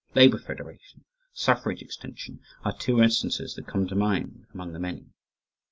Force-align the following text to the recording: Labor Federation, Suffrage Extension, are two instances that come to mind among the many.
Labor 0.15 0.39
Federation, 0.39 1.03
Suffrage 1.31 1.83
Extension, 1.83 2.39
are 2.65 2.75
two 2.75 3.03
instances 3.03 3.53
that 3.53 3.67
come 3.67 3.87
to 3.87 3.93
mind 3.93 4.47
among 4.51 4.73
the 4.73 4.79
many. 4.79 5.11